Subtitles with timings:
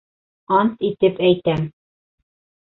[0.59, 1.71] Ант итеп әйтәм!..